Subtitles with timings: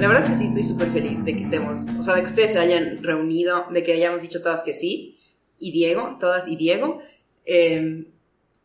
[0.00, 2.28] La verdad es que sí estoy súper feliz de que estemos, o sea, de que
[2.28, 5.18] ustedes se hayan reunido, de que hayamos dicho todas que sí,
[5.58, 7.02] y Diego, todas y Diego.
[7.44, 8.06] Eh,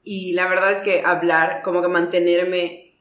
[0.02, 2.94] y la verdad es que hablar, como que mantenerme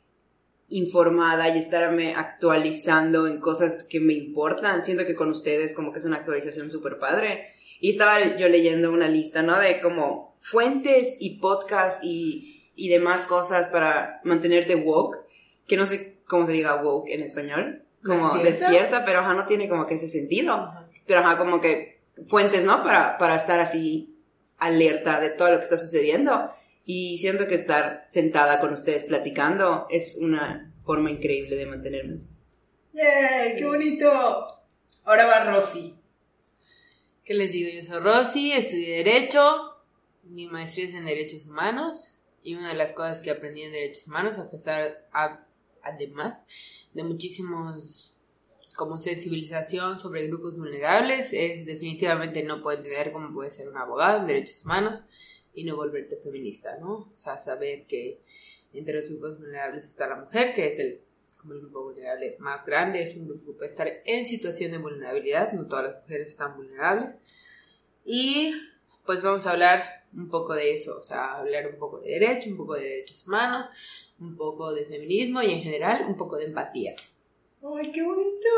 [0.68, 4.84] informada y estarme actualizando en cosas que me importan.
[4.84, 7.54] Siento que con ustedes como que es una actualización súper padre.
[7.78, 9.60] Y estaba yo leyendo una lista, ¿no?
[9.60, 15.18] De como fuentes y podcasts y, y demás cosas para mantenerte woke,
[15.68, 19.68] que no sé cómo se diga woke en español, como despierta, pero ajá, no tiene
[19.68, 20.72] como que ese sentido.
[21.06, 22.82] Pero ajá, como que fuentes, ¿no?
[22.82, 24.18] Para, para estar así
[24.58, 26.50] alerta de todo lo que está sucediendo.
[26.84, 32.16] Y siento que estar sentada con ustedes platicando es una forma increíble de mantenerme.
[32.92, 33.56] ¡Yay!
[33.56, 34.46] ¡Qué bonito!
[35.04, 35.94] Ahora va Rosy.
[37.24, 37.70] ¿Qué les digo?
[37.70, 39.74] Yo soy Rosy, estudié Derecho,
[40.24, 44.06] mi maestría es en Derechos Humanos y una de las cosas que aprendí en Derechos
[44.06, 45.08] Humanos, a pesar,
[45.84, 46.46] además
[46.92, 48.14] de muchísimos
[48.76, 54.20] como sensibilización sobre grupos vulnerables, es definitivamente no puede entender cómo puede ser un abogado
[54.20, 55.04] en derechos humanos
[55.54, 56.92] y no volverte feminista, ¿no?
[56.94, 58.20] O sea, saber que
[58.72, 61.00] entre los grupos vulnerables está la mujer, que es el,
[61.40, 64.78] como el grupo vulnerable más grande, es un grupo que puede estar en situación de
[64.78, 67.18] vulnerabilidad, no todas las mujeres están vulnerables.
[68.04, 68.52] Y
[69.06, 72.50] pues vamos a hablar un poco de eso, o sea, hablar un poco de derecho,
[72.50, 73.68] un poco de derechos humanos,
[74.20, 76.94] un poco de feminismo y en general un poco de empatía.
[77.62, 78.48] ¡Ay, qué bonito!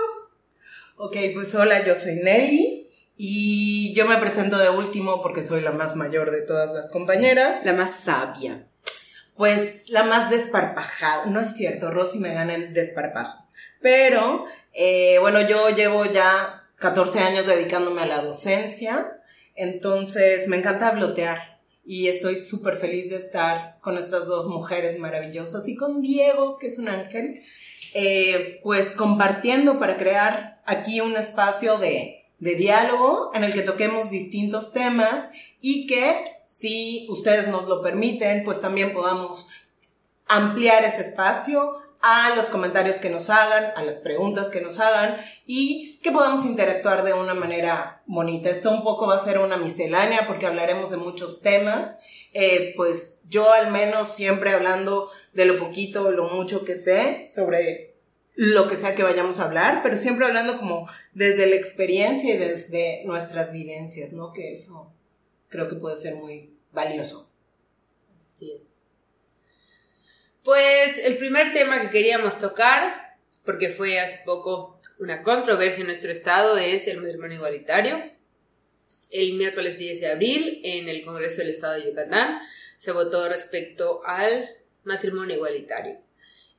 [0.97, 2.87] Ok, pues hola, yo soy Nelly.
[3.19, 7.65] Y yo me presento de último porque soy la más mayor de todas las compañeras.
[7.65, 8.67] La más sabia.
[9.37, 11.27] Pues la más desparpajada.
[11.27, 13.47] No es cierto, Rosy me gana en desparpajo.
[13.81, 19.20] Pero, eh, bueno, yo llevo ya 14 años dedicándome a la docencia.
[19.55, 21.56] Entonces, me encanta blotear.
[21.87, 26.67] Y estoy súper feliz de estar con estas dos mujeres maravillosas y con Diego, que
[26.67, 27.42] es un ángel,
[27.95, 34.11] eh, pues compartiendo para crear aquí un espacio de, de diálogo en el que toquemos
[34.11, 35.30] distintos temas
[35.61, 39.48] y que si ustedes nos lo permiten, pues también podamos
[40.27, 45.18] ampliar ese espacio a los comentarios que nos hagan, a las preguntas que nos hagan
[45.46, 48.51] y que podamos interactuar de una manera bonita.
[48.51, 51.98] Esto un poco va a ser una miscelánea porque hablaremos de muchos temas.
[52.33, 57.27] Eh, pues yo al menos siempre hablando de lo poquito o lo mucho que sé
[57.33, 57.95] sobre
[58.35, 62.36] lo que sea que vayamos a hablar, pero siempre hablando como desde la experiencia y
[62.39, 64.33] desde nuestras vivencias, ¿no?
[64.35, 64.92] Que eso
[65.48, 67.30] creo que puede ser muy valioso.
[68.27, 68.76] Así es.
[70.46, 76.12] Pues el primer tema que queríamos tocar, porque fue hace poco una controversia en nuestro
[76.12, 78.12] estado, es el matrimonio igualitario.
[79.11, 82.39] El miércoles 10 de abril, en el Congreso del Estado de Yucatán,
[82.79, 84.48] se votó respecto al
[84.85, 85.98] matrimonio igualitario.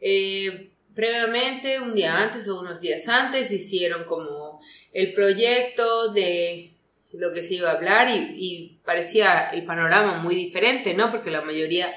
[0.01, 4.59] Eh, previamente, un día antes o unos días antes, hicieron como
[4.91, 6.73] el proyecto de
[7.13, 11.09] lo que se iba a hablar y, parecía el panorama muy diferente, ¿no?
[11.09, 11.95] Porque la mayoría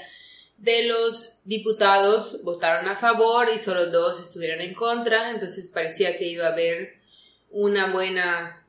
[0.60, 6.28] de los diputados votaron a favor y solo dos estuvieron en contra, entonces parecía que
[6.28, 7.00] iba a haber
[7.50, 8.64] una buena,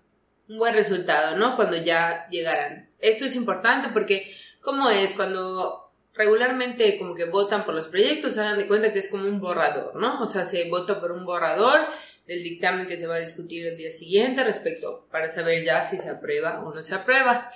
[0.50, 1.56] un buen resultado, ¿no?
[1.56, 2.90] Cuando ya llegaran.
[2.98, 5.14] Esto es importante porque, ¿cómo es?
[5.14, 9.40] Cuando regularmente como que votan por los proyectos, dan de cuenta que es como un
[9.40, 10.20] borrador, ¿no?
[10.20, 11.82] O sea, se vota por un borrador
[12.26, 15.98] del dictamen que se va a discutir el día siguiente respecto para saber ya si
[15.98, 17.52] se aprueba o no se aprueba.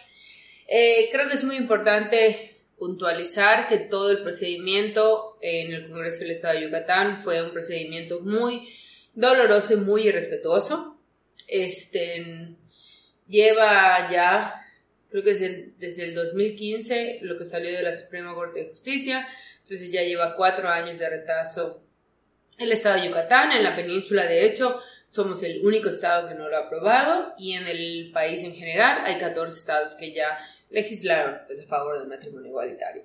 [0.68, 6.32] Eh, creo que es muy importante puntualizar que todo el procedimiento en el Congreso del
[6.32, 8.68] Estado de Yucatán fue un procedimiento muy
[9.14, 11.00] doloroso y muy irrespetuoso.
[11.48, 12.56] Este
[13.28, 14.62] lleva ya
[15.10, 15.40] creo que es
[15.80, 19.28] desde el 2015 lo que salió de la Suprema Corte de Justicia,
[19.62, 21.82] entonces ya lleva cuatro años de retraso
[22.58, 26.50] el Estado de Yucatán, en la península de hecho somos el único estado que no
[26.50, 30.38] lo ha aprobado y en el país en general hay 14 estados que ya
[30.70, 33.04] legislaron pues, a favor del matrimonio igualitario.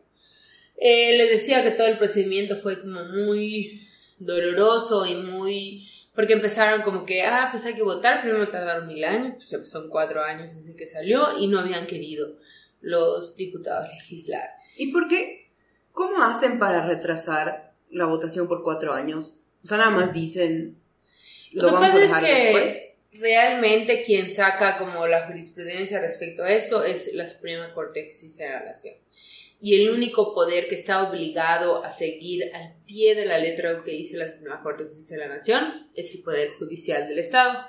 [0.76, 3.87] Eh, les decía que todo el procedimiento fue como muy
[4.19, 9.05] doloroso y muy porque empezaron como que, ah, pues hay que votar, primero tardaron mil
[9.05, 12.37] años, pues son cuatro años desde que salió y no habían querido
[12.81, 14.50] los diputados legislar.
[14.76, 15.50] ¿Y por qué?
[15.93, 19.38] ¿Cómo hacen para retrasar la votación por cuatro años?
[19.62, 20.76] O sea, nada más dicen,
[21.52, 26.85] lo, vamos a dejar es que Realmente quien saca como la jurisprudencia respecto a esto
[26.85, 28.95] es la Suprema Corte de Justicia de la Nación
[29.62, 33.85] y el único poder que está obligado a seguir al pie de la letra lo
[33.85, 37.19] que dice la Suprema Corte de Justicia de la Nación es el Poder Judicial del
[37.19, 37.67] Estado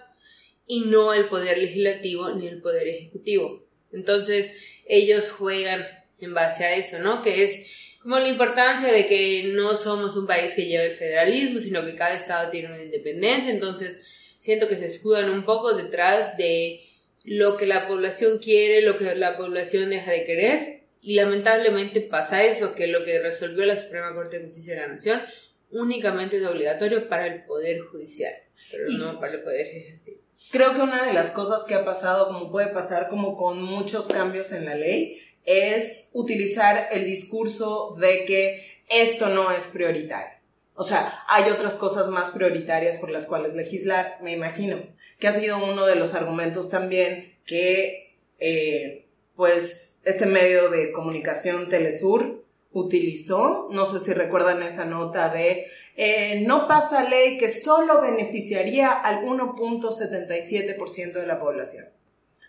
[0.65, 3.67] y no el Poder Legislativo ni el Poder Ejecutivo.
[3.91, 4.53] Entonces,
[4.85, 5.85] ellos juegan
[6.19, 7.21] en base a eso, ¿no?
[7.21, 11.59] Que es como la importancia de que no somos un país que lleva el federalismo,
[11.59, 14.07] sino que cada estado tiene una independencia, entonces
[14.41, 16.81] siento que se escudan un poco detrás de
[17.23, 22.43] lo que la población quiere, lo que la población deja de querer, y lamentablemente pasa
[22.43, 25.21] eso, que lo que resolvió la Suprema Corte de Justicia de la Nación
[25.69, 28.33] únicamente es obligatorio para el Poder Judicial,
[28.71, 30.17] pero no para el Poder Ejecutivo.
[30.49, 34.07] Creo que una de las cosas que ha pasado, como puede pasar como con muchos
[34.07, 40.40] cambios en la ley, es utilizar el discurso de que esto no es prioritario.
[40.75, 44.77] O sea, hay otras cosas más prioritarias por las cuales legislar, me imagino,
[45.19, 51.69] que ha sido uno de los argumentos también que, eh, pues, este medio de comunicación
[51.69, 53.67] Telesur utilizó.
[53.71, 59.23] No sé si recuerdan esa nota de eh, no pasa ley que solo beneficiaría al
[59.25, 61.89] 1.77% de la población.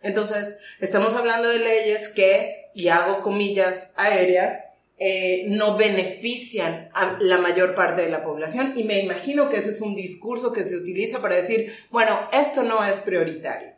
[0.01, 4.59] Entonces, estamos hablando de leyes que, y hago comillas aéreas,
[5.05, 9.71] eh, no benefician a la mayor parte de la población y me imagino que ese
[9.71, 13.73] es un discurso que se utiliza para decir, bueno, esto no es prioritario.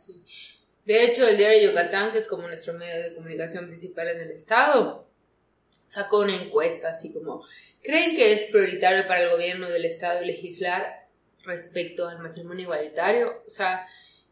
[0.85, 4.29] De hecho, el diario Yucatán, que es como nuestro medio de comunicación principal en el
[4.29, 5.07] Estado,
[5.81, 7.43] sacó una encuesta así como,
[7.81, 11.07] ¿creen que es prioritario para el gobierno del Estado legislar
[11.43, 13.41] respecto al matrimonio igualitario?
[13.47, 13.83] O sea,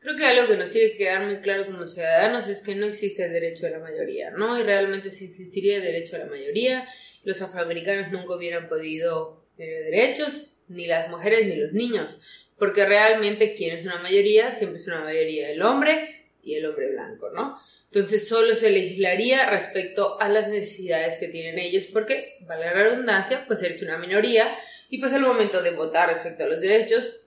[0.04, 2.86] creo que algo que nos tiene que quedar muy claro como ciudadanos es que no
[2.86, 4.60] existe el derecho de la mayoría, ¿no?
[4.60, 6.88] Y realmente si existiría el derecho de la mayoría,
[7.24, 12.20] los afroamericanos nunca hubieran podido tener derechos, ni las mujeres ni los niños,
[12.58, 16.92] porque realmente quien es una mayoría siempre es una mayoría el hombre y el hombre
[16.92, 17.58] blanco, ¿no?
[17.86, 23.46] Entonces solo se legislaría respecto a las necesidades que tienen ellos, porque, vale la redundancia,
[23.48, 24.54] pues eres una minoría
[24.90, 27.22] y pues al momento de votar respecto a los derechos,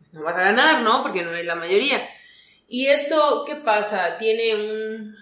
[0.00, 1.02] pues no vas a ganar, ¿no?
[1.02, 2.08] Porque no eres la mayoría.
[2.68, 4.18] Y esto, ¿qué pasa?
[4.18, 5.16] Tiene un...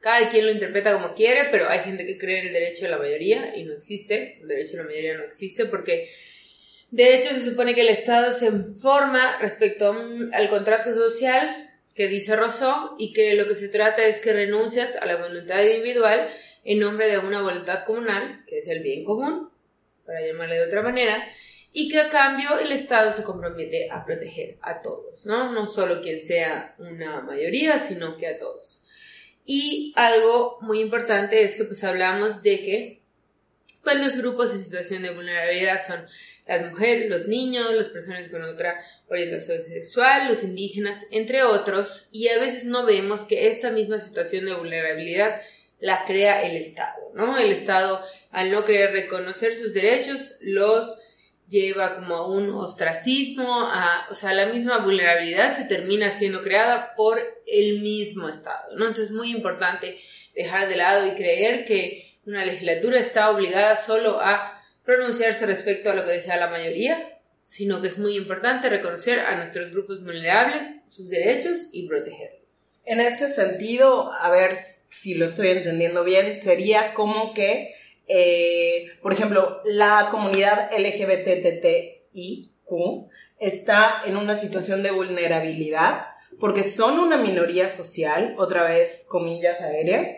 [0.00, 2.90] Cada quien lo interpreta como quiere, pero hay gente que cree en el derecho de
[2.90, 4.38] la mayoría y no existe.
[4.40, 6.08] El derecho de la mayoría no existe porque
[6.90, 9.94] de hecho, se supone que el Estado se forma respecto
[10.32, 14.96] al contrato social que dice Rousseau y que lo que se trata es que renuncias
[14.96, 16.28] a la voluntad individual
[16.64, 19.50] en nombre de una voluntad comunal, que es el bien común,
[20.06, 21.28] para llamarle de otra manera,
[21.72, 25.52] y que a cambio el Estado se compromete a proteger a todos, ¿no?
[25.52, 28.80] No solo quien sea una mayoría, sino que a todos.
[29.44, 33.02] Y algo muy importante es que pues hablamos de que
[33.82, 36.06] pues los grupos en situación de vulnerabilidad son
[36.46, 38.78] las mujeres, los niños, las personas con otra
[39.08, 44.46] orientación sexual, los indígenas, entre otros, y a veces no vemos que esta misma situación
[44.46, 45.40] de vulnerabilidad
[45.80, 47.38] la crea el Estado, ¿no?
[47.38, 50.98] El Estado, al no querer reconocer sus derechos, los
[51.48, 56.94] lleva como a un ostracismo, a, o sea, la misma vulnerabilidad se termina siendo creada
[56.94, 58.86] por el mismo Estado, ¿no?
[58.86, 59.98] Entonces es muy importante
[60.34, 65.94] dejar de lado y creer que una legislatura está obligada solo a pronunciarse respecto a
[65.94, 70.66] lo que desea la mayoría, sino que es muy importante reconocer a nuestros grupos vulnerables,
[70.86, 72.38] sus derechos y protegerlos.
[72.84, 74.56] En este sentido, a ver
[74.90, 77.74] si lo estoy entendiendo bien, sería como que,
[78.08, 82.08] eh, por ejemplo, la comunidad LGBTTIQ
[83.38, 86.06] está en una situación de vulnerabilidad
[86.40, 90.08] porque son una minoría social, otra vez comillas aéreas,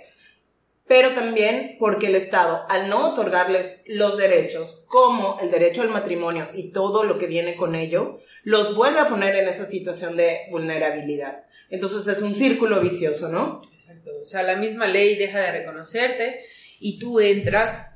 [0.87, 6.49] pero también porque el Estado, al no otorgarles los derechos, como el derecho al matrimonio
[6.53, 10.49] y todo lo que viene con ello, los vuelve a poner en esa situación de
[10.51, 11.45] vulnerabilidad.
[11.71, 13.63] Entonces es un círculo vicioso, ¿no?
[13.73, 14.11] Exacto.
[14.21, 16.41] O sea, la misma ley deja de reconocerte
[16.81, 17.87] y tú entras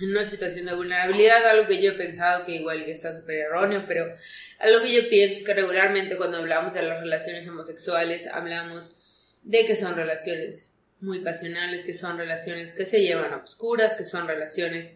[0.00, 3.84] en una situación de vulnerabilidad, algo que yo he pensado que igual está súper erróneo,
[3.86, 4.14] pero
[4.58, 8.96] algo que yo pienso es que regularmente cuando hablamos de las relaciones homosexuales hablamos
[9.42, 14.04] de que son relaciones muy pasionales, que son relaciones que se llevan a oscuras, que
[14.04, 14.94] son relaciones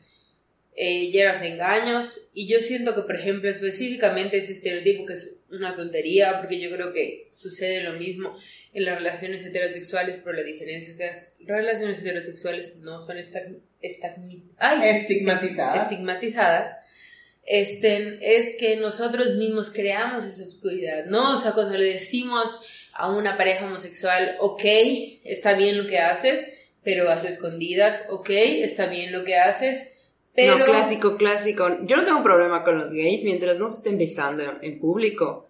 [0.77, 2.21] eh, llenas de engaños.
[2.33, 6.71] Y yo siento que, por ejemplo, específicamente ese estereotipo que es una tontería, porque yo
[6.71, 8.37] creo que sucede lo mismo
[8.73, 15.83] en las relaciones heterosexuales, pero la diferencia es que las relaciones heterosexuales no son estigmatizadas.
[15.83, 16.77] estigmatizadas
[17.47, 21.35] este, es que nosotros mismos creamos esa oscuridad, ¿no?
[21.35, 24.63] O sea, cuando le decimos a una pareja homosexual, ok,
[25.25, 29.89] está bien lo que haces, pero hazlo escondidas, ok, está bien lo que haces,
[30.37, 30.59] pero...
[30.59, 31.69] No, clásico, clásico.
[31.83, 35.49] Yo no tengo problema con los gays mientras no se estén besando en público.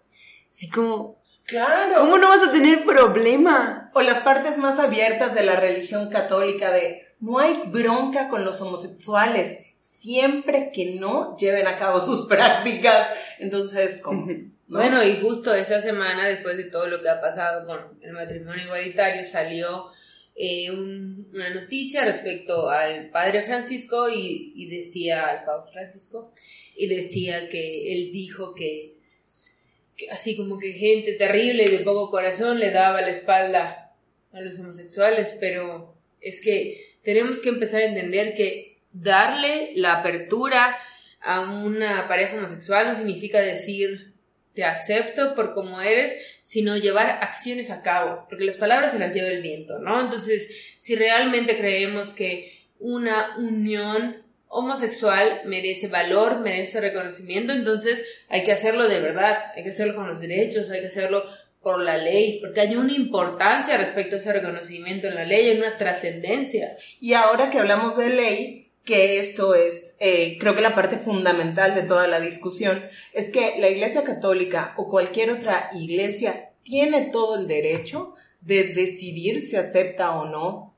[0.49, 1.17] Sí, como...
[1.45, 1.99] Claro.
[1.99, 3.91] ¿Cómo no vas a tener problema?
[3.93, 8.59] O las partes más abiertas de la religión católica de no hay bronca con los
[8.61, 13.07] homosexuales, siempre que no lleven a cabo sus prácticas.
[13.39, 14.27] Entonces, como...
[14.69, 18.65] Bueno, y justo esa semana, después de todo lo que ha pasado con el matrimonio
[18.65, 19.91] igualitario, salió
[20.37, 26.31] eh, un- una noticia respecto al padre Francisco y, decía, al Papa Francisco,
[26.75, 28.93] y decía que él dijo que
[30.11, 33.95] así como que gente terrible y de poco corazón le daba la espalda
[34.31, 40.77] a los homosexuales, pero es que tenemos que empezar a entender que darle la apertura
[41.21, 44.13] a una pareja homosexual no significa decir
[44.57, 49.13] te acepto por como eres, sino llevar acciones a cabo, porque las palabras se las
[49.13, 50.01] lleva el viento, ¿no?
[50.01, 50.49] Entonces,
[50.79, 58.87] si realmente creemos que una unión homosexual merece valor, merece reconocimiento, entonces hay que hacerlo
[58.87, 61.23] de verdad, hay que hacerlo con los derechos, hay que hacerlo
[61.61, 65.57] por la ley, porque hay una importancia respecto a ese reconocimiento en la ley, hay
[65.59, 66.75] una trascendencia.
[66.99, 71.75] Y ahora que hablamos de ley, que esto es, eh, creo que la parte fundamental
[71.75, 72.81] de toda la discusión,
[73.13, 79.45] es que la Iglesia Católica o cualquier otra iglesia tiene todo el derecho de decidir
[79.45, 80.73] si acepta o no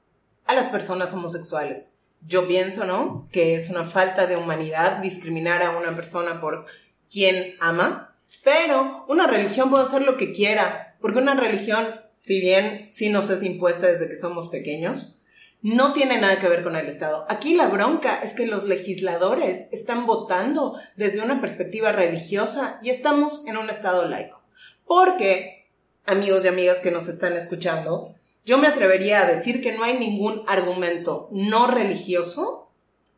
[0.45, 1.93] a las personas homosexuales.
[2.27, 3.29] Yo pienso, ¿no?
[3.31, 6.65] Que es una falta de humanidad discriminar a una persona por
[7.11, 11.85] quien ama, pero una religión puede hacer lo que quiera, porque una religión,
[12.15, 15.18] si bien sí nos es impuesta desde que somos pequeños,
[15.61, 17.25] no tiene nada que ver con el Estado.
[17.29, 23.45] Aquí la bronca es que los legisladores están votando desde una perspectiva religiosa y estamos
[23.45, 24.41] en un Estado laico.
[24.85, 25.67] Porque,
[26.05, 29.99] amigos y amigas que nos están escuchando, yo me atrevería a decir que no hay
[29.99, 32.69] ningún argumento no religioso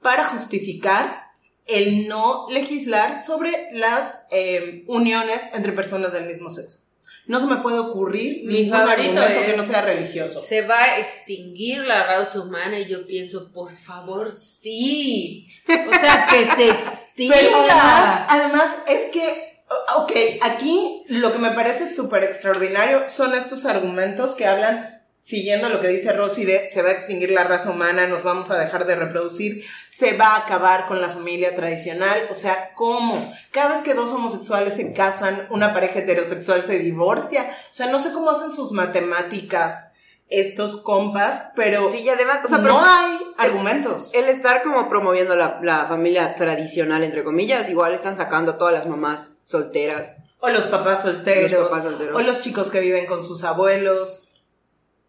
[0.01, 1.31] para justificar
[1.67, 6.79] el no legislar sobre las eh, uniones entre personas del mismo sexo.
[7.27, 10.39] No se me puede ocurrir Mi ningún favorito argumento que es- no sea religioso.
[10.41, 15.47] Se va a extinguir la raza humana y yo pienso, por favor, sí.
[15.67, 17.35] O sea, que se extinga.
[17.35, 19.63] Pero además, además es que,
[19.97, 20.11] ok,
[20.41, 25.87] aquí lo que me parece súper extraordinario son estos argumentos que hablan, siguiendo lo que
[25.87, 28.95] dice Rosy de se va a extinguir la raza humana, nos vamos a dejar de
[28.95, 33.31] reproducir, se va a acabar con la familia tradicional, o sea, ¿cómo?
[33.51, 37.99] Cada vez que dos homosexuales se casan, una pareja heterosexual se divorcia, o sea, no
[37.99, 39.91] sé cómo hacen sus matemáticas
[40.31, 44.11] estos compas, pero Sí, y además, o sea, no hay argumentos.
[44.13, 48.87] el estar como promoviendo la, la familia tradicional, entre comillas, igual están sacando todas las
[48.87, 50.15] mamás solteras.
[50.39, 51.51] O los papás solteros.
[51.51, 52.15] Los papás solteros.
[52.15, 54.23] O los chicos que viven con sus abuelos.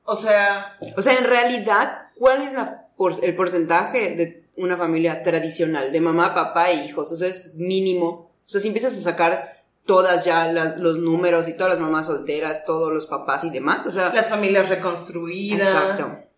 [0.04, 5.22] O sea, O sea, en realidad, ¿cuál es la por- el porcentaje de una familia
[5.22, 7.10] tradicional, de mamá, papá e hijos?
[7.12, 8.32] O sea, es mínimo.
[8.44, 12.06] O sea, si empiezas a sacar todas ya las- los números y todas las mamás
[12.06, 15.68] solteras, todos los papás y demás, o sea, las familias reconstruidas.
[15.68, 16.28] exacto.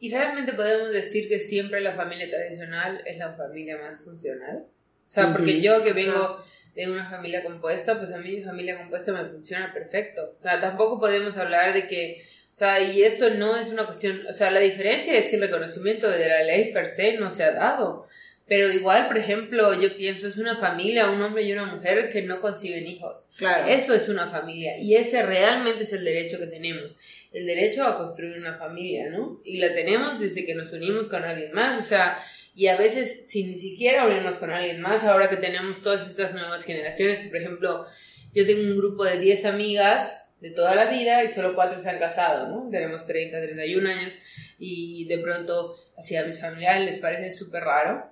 [0.00, 4.66] ¿Y realmente podemos decir que siempre la familia tradicional es la familia más funcional?
[5.06, 6.38] O sea, porque yo que vengo
[6.76, 10.36] de una familia compuesta, pues a mí mi familia compuesta me funciona perfecto.
[10.38, 14.26] O sea, tampoco podemos hablar de que, o sea, y esto no es una cuestión,
[14.28, 17.44] o sea, la diferencia es que el reconocimiento de la ley per se no se
[17.44, 18.08] ha dado.
[18.48, 22.22] Pero igual, por ejemplo, yo pienso, es una familia, un hombre y una mujer que
[22.22, 23.26] no conciben hijos.
[23.36, 23.68] Claro.
[23.68, 26.92] Eso es una familia y ese realmente es el derecho que tenemos,
[27.32, 29.42] el derecho a construir una familia, ¿no?
[29.44, 32.18] Y la tenemos desde que nos unimos con alguien más, o sea,
[32.54, 36.32] y a veces sin ni siquiera unirnos con alguien más, ahora que tenemos todas estas
[36.32, 37.86] nuevas generaciones, que por ejemplo,
[38.32, 41.90] yo tengo un grupo de 10 amigas de toda la vida y solo 4 se
[41.90, 42.70] han casado, ¿no?
[42.70, 44.14] Tenemos 30, 31 años
[44.58, 48.10] y de pronto así a mis familiares les parece súper raro.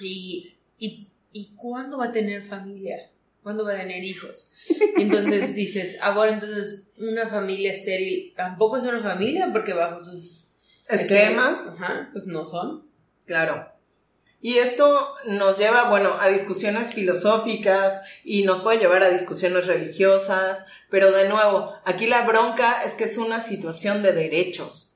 [0.00, 3.10] Y, y, ¿Y cuándo va a tener familia?
[3.42, 4.50] ¿Cuándo va a tener hijos?
[4.68, 10.04] Y entonces dices, ah, bueno, entonces una familia estéril tampoco es una familia porque bajo
[10.04, 10.48] sus
[10.88, 11.58] Esquemas.
[11.68, 12.88] ajá, pues no son.
[13.26, 13.70] Claro.
[14.40, 20.58] Y esto nos lleva, bueno, a discusiones filosóficas y nos puede llevar a discusiones religiosas,
[20.90, 24.94] pero de nuevo, aquí la bronca es que es una situación de derechos.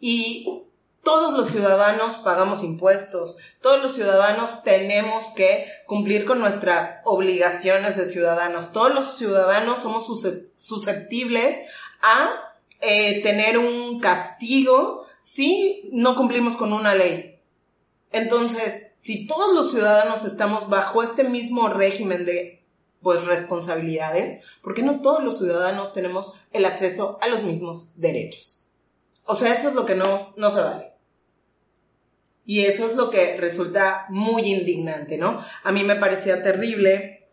[0.00, 0.62] Y
[1.02, 8.10] todos los ciudadanos pagamos impuestos, todos los ciudadanos tenemos que cumplir con nuestras obligaciones de
[8.10, 11.56] ciudadanos, todos los ciudadanos somos sus- susceptibles
[12.02, 12.30] a
[12.80, 17.33] eh, tener un castigo si no cumplimos con una ley.
[18.14, 22.64] Entonces, si todos los ciudadanos estamos bajo este mismo régimen de
[23.02, 28.66] pues responsabilidades, ¿por qué no todos los ciudadanos tenemos el acceso a los mismos derechos?
[29.24, 30.92] O sea, eso es lo que no, no se vale.
[32.46, 35.44] Y eso es lo que resulta muy indignante, ¿no?
[35.64, 37.26] A mí me parecía terrible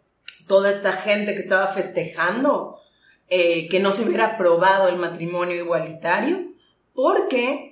[0.48, 2.80] toda esta gente que estaba festejando
[3.28, 6.54] eh, que no se hubiera aprobado el matrimonio igualitario,
[6.96, 7.71] porque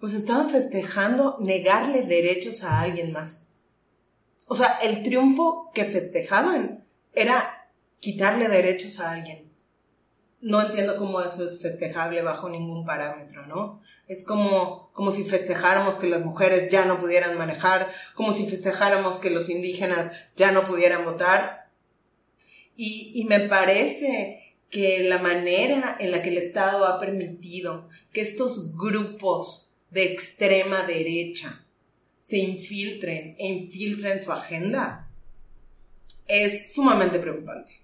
[0.00, 3.54] pues estaban festejando negarle derechos a alguien más.
[4.48, 7.68] O sea, el triunfo que festejaban era
[8.00, 9.46] quitarle derechos a alguien.
[10.42, 13.80] no entiendo cómo eso es festejable bajo ningún parámetro, ¿no?
[14.06, 19.16] Es como, como si festejáramos que las mujeres ya no pudieran manejar, como si festejáramos
[19.16, 21.70] que los indígenas ya no pudieran votar.
[22.76, 28.20] Y, y me parece que la manera en la que el Estado ha permitido que
[28.20, 31.64] estos grupos de extrema derecha
[32.18, 35.08] se infiltren e infiltren su agenda
[36.26, 37.80] es sumamente preocupante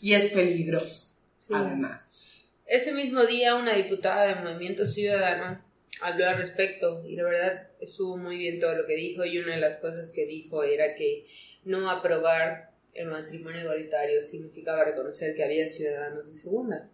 [0.00, 1.14] y es peligroso,
[1.50, 2.20] además.
[2.66, 5.62] Ese mismo día una diputada del Movimiento Ciudadano
[6.00, 9.54] habló al respecto y la verdad estuvo muy bien todo lo que dijo y una
[9.54, 11.26] de las cosas que dijo era que
[11.64, 16.88] no aprobar el matrimonio igualitario significaba reconocer que había ciudadanos de segunda.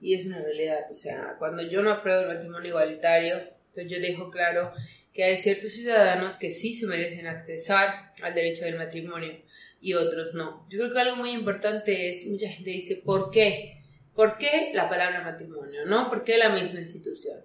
[0.00, 4.00] Y es una realidad, o sea, cuando yo no apruebo el matrimonio igualitario, entonces yo
[4.00, 4.72] dejo claro
[5.12, 9.42] que hay ciertos ciudadanos que sí se merecen accesar al derecho del matrimonio
[9.80, 10.66] y otros no.
[10.70, 13.82] Yo creo que algo muy importante es, mucha gente dice, ¿por qué?
[14.14, 15.86] ¿Por qué la palabra matrimonio?
[15.86, 16.08] ¿No?
[16.08, 17.40] ¿Por qué la misma institución?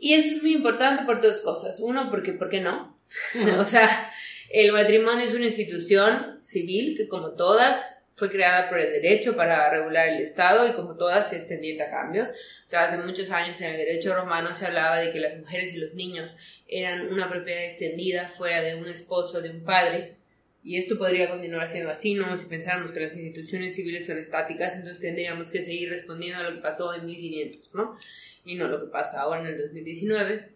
[0.00, 1.78] Y eso es muy importante por dos cosas.
[1.80, 2.98] Uno, porque ¿por qué no?
[3.58, 4.10] o sea,
[4.50, 9.68] el matrimonio es una institución civil que como todas fue creada por el derecho para
[9.70, 12.30] regular el Estado y como todas es tendiente a cambios.
[12.30, 15.74] O sea, hace muchos años en el derecho romano se hablaba de que las mujeres
[15.74, 16.36] y los niños
[16.68, 20.16] eran una propiedad extendida fuera de un esposo, de un padre,
[20.64, 22.34] y esto podría continuar siendo así, ¿no?
[22.38, 26.54] Si pensáramos que las instituciones civiles son estáticas, entonces tendríamos que seguir respondiendo a lo
[26.54, 27.96] que pasó en 1500, ¿no?
[28.46, 30.53] Y no lo que pasa ahora en el 2019.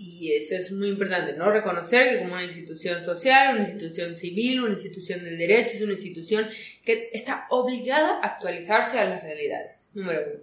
[0.00, 1.50] Y eso es muy importante, ¿no?
[1.50, 5.94] Reconocer que como una institución social, una institución civil, una institución del derecho, es una
[5.94, 6.48] institución
[6.84, 10.40] que está obligada a actualizarse a las realidades, número uno.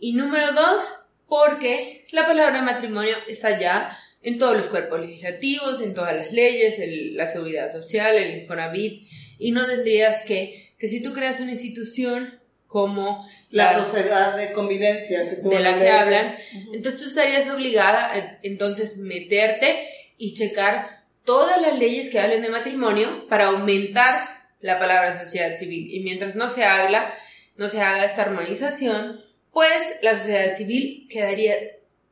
[0.00, 0.82] Y número dos,
[1.28, 6.80] porque la palabra matrimonio está ya en todos los cuerpos legislativos, en todas las leyes,
[7.14, 9.06] la seguridad social, el Infonavit,
[9.38, 12.39] y no tendrías que, que si tú creas una institución
[12.70, 16.36] como la, sociedad de convivencia que de la que hablan,
[16.72, 22.48] entonces tú estarías obligada a, entonces meterte y checar todas las leyes que hablen de
[22.48, 24.28] matrimonio para aumentar
[24.60, 25.92] la palabra sociedad civil.
[25.92, 27.12] Y mientras no se habla,
[27.56, 29.20] no se haga esta armonización,
[29.52, 31.56] pues la sociedad civil quedaría,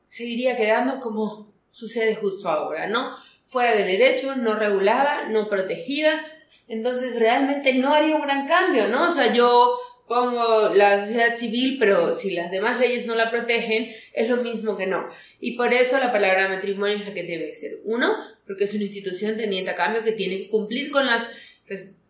[0.07, 3.17] seguiría quedando como sucede justo ahora, ¿no?
[3.45, 6.21] Fuera de derecho, no regulada, no protegida.
[6.67, 9.11] Entonces realmente no haría un gran cambio, ¿no?
[9.11, 13.93] O sea, yo pongo la sociedad civil, pero si las demás leyes no la protegen,
[14.13, 15.09] es lo mismo que no.
[15.39, 17.81] Y por eso la palabra matrimonio es la que debe ser.
[17.85, 18.15] Uno,
[18.47, 21.29] porque es una institución tendiente a cambio que tiene que cumplir con las,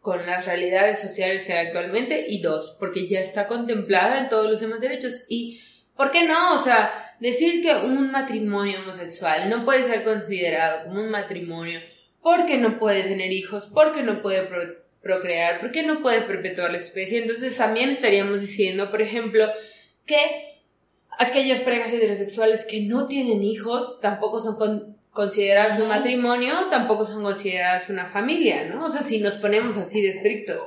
[0.00, 2.24] con las realidades sociales que hay actualmente.
[2.28, 5.24] Y dos, porque ya está contemplada en todos los demás derechos.
[5.28, 5.61] Y,
[5.96, 6.61] ¿por qué no?
[6.61, 11.80] O sea, decir que un matrimonio homosexual no puede ser considerado como un matrimonio
[12.22, 14.42] porque no puede tener hijos, porque no puede
[15.02, 17.22] procrear, porque no puede perpetuar la especie.
[17.22, 19.46] Entonces también estaríamos diciendo, por ejemplo,
[20.06, 20.61] que
[21.18, 27.90] aquellas parejas heterosexuales que no tienen hijos tampoco son consideradas un matrimonio, tampoco son consideradas
[27.90, 28.84] una familia, ¿no?
[28.87, 30.61] O sea, si nos ponemos así de estrictos.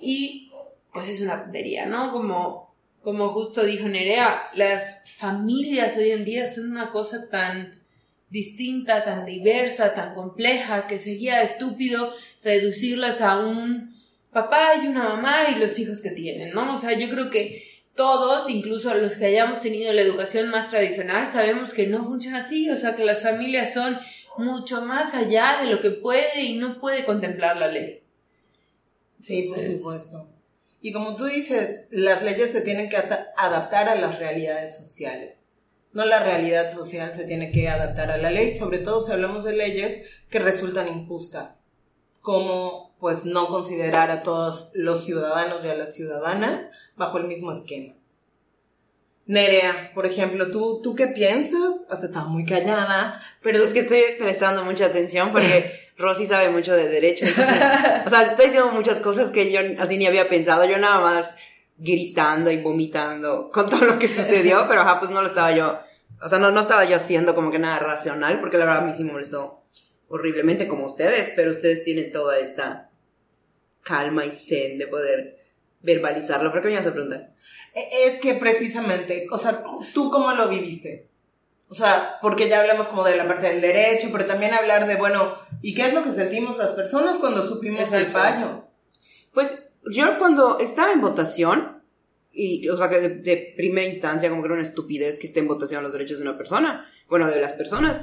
[0.00, 0.50] Y
[0.92, 2.12] pues es una puntería, ¿no?
[2.12, 7.80] Como, como justo dijo Nerea, las familias hoy en día son una cosa tan
[8.28, 12.12] distinta, tan diversa, tan compleja, que sería estúpido
[12.42, 13.94] reducirlas a un
[14.32, 16.74] papá y una mamá y los hijos que tienen, ¿no?
[16.74, 17.62] O sea, yo creo que
[17.94, 22.70] todos, incluso los que hayamos tenido la educación más tradicional, sabemos que no funciona así,
[22.70, 23.98] o sea, que las familias son
[24.38, 28.02] mucho más allá de lo que puede y no puede contemplar la ley.
[29.20, 30.28] Sí, por supuesto.
[30.80, 35.50] Y como tú dices, las leyes se tienen que adaptar a las realidades sociales.
[35.92, 39.44] No la realidad social se tiene que adaptar a la ley, sobre todo si hablamos
[39.44, 41.61] de leyes que resultan injustas,
[42.22, 47.50] como pues no considerar a todos los ciudadanos y a las ciudadanas bajo el mismo
[47.50, 47.94] esquema.
[49.26, 51.86] Nerea, por ejemplo, ¿tú, ¿tú qué piensas?
[51.90, 53.62] Has estado muy callada, pero...
[53.62, 57.26] Es que estoy prestando mucha atención porque Rosy sabe mucho de derecho.
[58.06, 60.64] o sea, estoy diciendo muchas cosas que yo así ni había pensado.
[60.64, 61.34] Yo nada más
[61.76, 65.78] gritando y vomitando con todo lo que sucedió, pero ajá, pues no lo estaba yo...
[66.22, 68.86] O sea, no, no estaba yo haciendo como que nada racional, porque la verdad a
[68.86, 69.61] mí sí me molestó
[70.12, 72.90] horriblemente como ustedes, pero ustedes tienen toda esta
[73.82, 75.38] calma y zen de poder
[75.80, 76.52] verbalizarlo.
[76.52, 77.32] ¿Por qué me ibas a preguntar?
[77.74, 81.08] E, es que precisamente, o sea, ¿tú cómo lo viviste?
[81.68, 84.96] O sea, porque ya hablamos como de la parte del derecho, pero también hablar de,
[84.96, 88.66] bueno, ¿y qué es lo que sentimos las personas cuando supimos el fallo?
[89.32, 91.82] Pues yo cuando estaba en votación,
[92.30, 95.48] y, o sea, que de, primera instancia como que era una estupidez que esté en
[95.48, 98.02] votación los derechos de una persona, bueno, de las personas,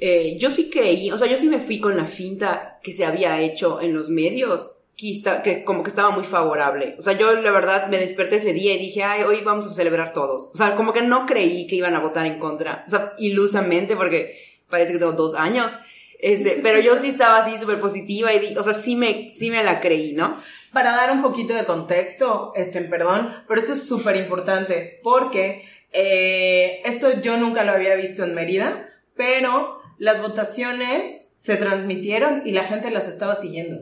[0.00, 3.04] eh, yo sí creí, o sea, yo sí me fui con la finta que se
[3.04, 6.96] había hecho en los medios que, esta- que como que estaba muy favorable.
[6.98, 9.74] O sea, yo la verdad me desperté ese día y dije, ay, hoy vamos a
[9.74, 10.50] celebrar todos.
[10.52, 12.84] O sea, como que no creí que iban a votar en contra.
[12.86, 14.36] O sea, ilusamente, porque
[14.68, 15.76] parece que tengo dos años.
[16.20, 19.50] Este, pero yo sí estaba así súper positiva y, di- o sea, sí me, sí
[19.50, 20.40] me la creí, ¿no?
[20.72, 26.82] Para dar un poquito de contexto, este, perdón, pero esto es súper importante porque eh,
[26.84, 32.64] esto yo nunca lo había visto en Mérida, pero las votaciones se transmitieron y la
[32.64, 33.78] gente las estaba siguiendo.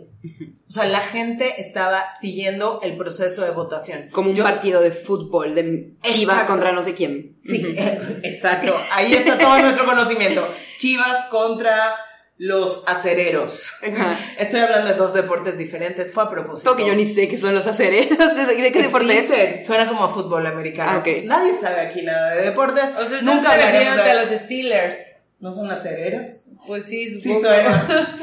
[0.68, 4.08] O sea, la gente estaba siguiendo el proceso de votación.
[4.12, 6.52] Como un Yo- partido de fútbol, de Chivas Exacto.
[6.52, 7.36] contra no sé quién.
[7.40, 8.76] Sí, eh, exacto.
[8.92, 10.46] Ahí está todo nuestro conocimiento.
[10.78, 11.94] Chivas contra
[12.38, 13.62] los acereros.
[13.82, 14.18] Ajá.
[14.38, 16.12] Estoy hablando de dos deportes diferentes.
[16.12, 16.68] Fue a propósito.
[16.70, 18.36] Todo que yo ni sé qué son los acereros.
[18.36, 19.66] ¿De, de qué deporte es?
[19.66, 20.90] Suena como a fútbol americano.
[20.90, 21.24] Ah, ok.
[21.24, 22.84] Nadie sabe aquí nada de deportes.
[23.00, 24.10] O sea, Nunca refiriéndote de...
[24.10, 24.98] a los Steelers.
[25.38, 26.46] ¿No son acereros?
[26.66, 27.48] Pues sí, Sí supongo.
[27.48, 28.16] suena.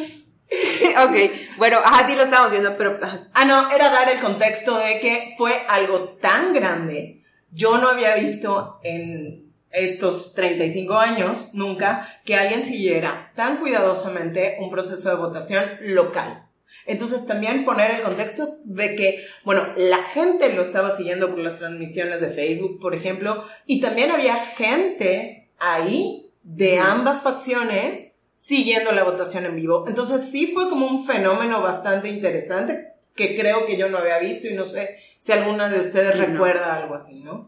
[1.05, 3.29] ok, bueno, ajá, sí lo estábamos viendo, pero ajá.
[3.33, 7.21] Ah, no, era dar el contexto de que fue algo tan grande.
[7.51, 14.69] Yo no había visto en estos 35 años, nunca, que alguien siguiera tan cuidadosamente un
[14.69, 16.47] proceso de votación local.
[16.85, 21.55] Entonces también poner el contexto de que, bueno, la gente lo estaba siguiendo por las
[21.57, 29.03] transmisiones de Facebook, por ejemplo, y también había gente ahí de ambas facciones siguiendo la
[29.03, 29.85] votación en vivo.
[29.87, 34.47] Entonces sí fue como un fenómeno bastante interesante que creo que yo no había visto
[34.47, 36.25] y no sé si alguna de ustedes No.
[36.25, 37.47] recuerda algo así, ¿no?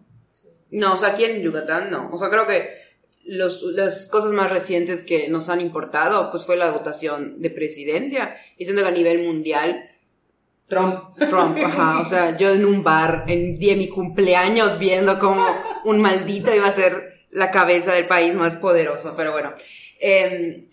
[0.71, 2.10] No, o sea, aquí en Yucatán no.
[2.12, 2.69] O sea, creo que
[3.25, 8.36] los, las cosas más recientes que nos han importado, pues fue la votación de presidencia,
[8.58, 9.89] diciendo que a nivel mundial,
[10.67, 11.15] Trump.
[11.17, 15.45] Trump, ajá, o sea, yo en un bar, en día de mi cumpleaños, viendo como
[15.84, 19.54] un maldito iba a ser la cabeza del país más poderoso, pero bueno.
[20.00, 20.67] Em,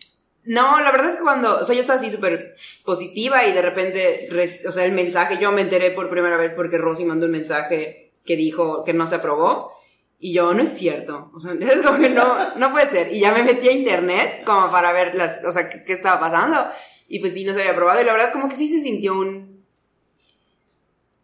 [0.44, 3.62] no, la verdad es que cuando, o sea, yo estaba así súper positiva y de
[3.62, 4.28] repente,
[4.66, 8.12] o sea, el mensaje, yo me enteré por primera vez porque Rosy mandó un mensaje
[8.24, 9.72] que dijo que no se aprobó
[10.18, 13.12] y yo, no es cierto, o sea, es como que no, no puede ser.
[13.12, 16.18] Y ya me metí a internet como para ver las, o sea, qué, qué estaba
[16.18, 16.68] pasando
[17.08, 19.14] y pues sí, no se había aprobado y la verdad como que sí se sintió
[19.14, 19.52] un,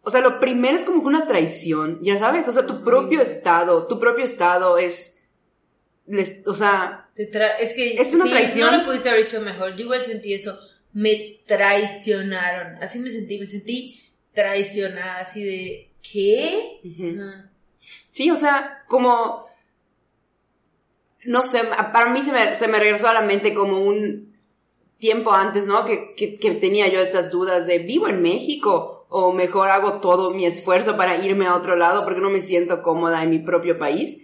[0.01, 3.21] o sea, lo primero es como que una traición, ya sabes, o sea, tu propio
[3.21, 5.18] estado, tu propio estado es,
[6.09, 8.71] les- o sea, Te tra- es que Es una sí, traición.
[8.71, 9.75] no lo pudiste haber hecho mejor.
[9.75, 10.57] Yo igual sentí eso.
[10.93, 12.81] Me traicionaron.
[12.83, 13.39] Así me sentí.
[13.39, 14.01] Me sentí
[14.33, 15.19] traicionada.
[15.19, 15.89] Así de.
[16.01, 16.79] ¿Qué?
[16.83, 17.21] ujú.
[17.21, 17.49] Ajá.
[18.11, 19.45] sí, o sea, como,
[21.25, 21.61] no sé,
[21.93, 24.33] para mí se me, se me regresó a la mente como un
[24.97, 25.85] tiempo antes, ¿no?
[25.85, 29.05] Que, que, que tenía yo estas dudas de, ¿vivo en México?
[29.09, 32.81] O mejor hago todo mi esfuerzo para irme a otro lado porque no me siento
[32.81, 34.21] cómoda en mi propio país.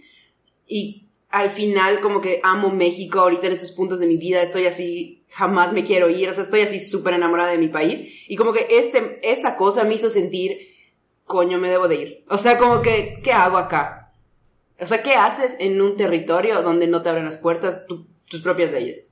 [0.67, 4.65] Y al final como que amo México ahorita en estos puntos de mi vida, estoy
[4.67, 8.01] así, jamás me quiero ir, o sea, estoy así súper enamorada de mi país.
[8.27, 10.57] Y como que este, esta cosa me hizo sentir,
[11.25, 12.25] coño, me debo de ir.
[12.29, 14.13] O sea, como que, ¿qué hago acá?
[14.79, 18.41] O sea, ¿qué haces en un territorio donde no te abren las puertas tu- tus
[18.41, 19.07] propias leyes?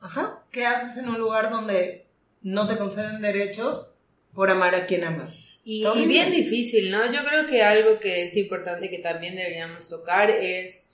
[0.00, 0.44] Ajá.
[0.50, 2.06] ¿Qué haces en un lugar donde
[2.42, 3.92] no te conceden derechos
[4.34, 5.44] por amar a quien amas?
[5.64, 7.10] Y, y bien difícil, ¿no?
[7.12, 10.87] Yo creo que algo que es importante que también deberíamos tocar es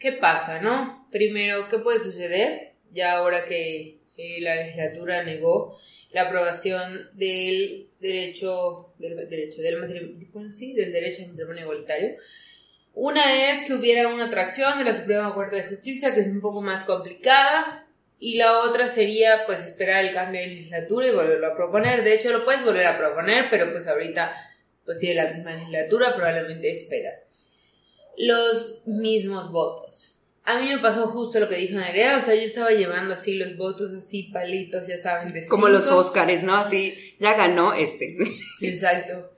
[0.00, 1.06] qué pasa, ¿no?
[1.12, 2.72] Primero, ¿qué puede suceder?
[2.90, 5.78] Ya ahora que eh, la legislatura negó
[6.10, 12.16] la aprobación del derecho, del derecho, del matrimonio, sí, del derecho al matrimonio igualitario.
[12.94, 16.40] Una es que hubiera una atracción de la Suprema Corte de Justicia, que es un
[16.40, 17.86] poco más complicada,
[18.18, 22.02] y la otra sería pues esperar el cambio de legislatura y volverlo a proponer.
[22.02, 24.34] De hecho, lo puedes volver a proponer, pero pues ahorita
[24.84, 27.24] pues tiene la misma legislatura, probablemente esperas.
[28.26, 30.16] Los mismos votos.
[30.44, 33.34] A mí me pasó justo lo que dijo Nerea, o sea, yo estaba llevando así
[33.34, 35.98] los votos, así palitos, ya saben, de Como los cinco.
[35.98, 36.56] Óscares, ¿no?
[36.56, 38.16] Así, ya ganó este.
[38.60, 39.32] Exacto.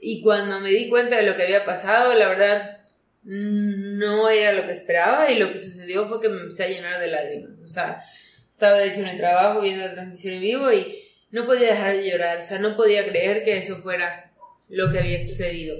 [0.00, 2.78] Y cuando me di cuenta de lo que había pasado, la verdad
[3.22, 7.00] no era lo que esperaba y lo que sucedió fue que me empecé a llenar
[7.00, 7.60] de lágrimas.
[7.60, 8.02] O sea,
[8.50, 11.92] estaba de hecho en el trabajo viendo la transmisión en vivo y no podía dejar
[11.94, 12.38] de llorar.
[12.38, 14.25] O sea, no podía creer que eso fuera
[14.68, 15.76] lo que había sucedido.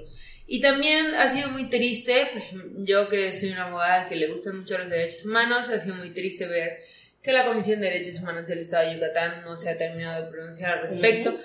[0.47, 2.29] Y también ha sido muy triste,
[2.79, 6.11] yo que soy una abogada que le gustan mucho los derechos humanos, ha sido muy
[6.11, 6.79] triste ver
[7.23, 10.31] que la Comisión de Derechos Humanos del Estado de Yucatán no se ha terminado de
[10.31, 11.37] pronunciar al respecto.